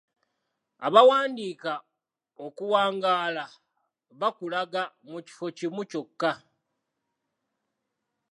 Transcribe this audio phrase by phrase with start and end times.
[0.85, 1.73] Abaawandiika
[2.45, 3.45] okuwangaala
[4.19, 6.31] baakulaga mu kifo kimu kyokka.